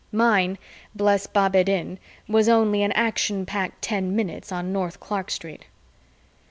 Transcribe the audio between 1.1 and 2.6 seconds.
Bab ed Din, was